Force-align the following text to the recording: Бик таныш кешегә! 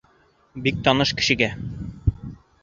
Бик 0.67 0.79
таныш 0.87 1.11
кешегә! 1.19 1.51